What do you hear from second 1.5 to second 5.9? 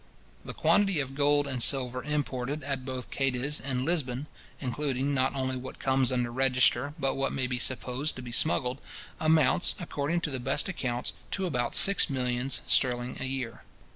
silver imported at both Cadiz and Lisbon (including not only what